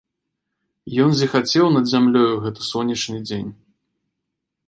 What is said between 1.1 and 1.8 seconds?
зіхацеў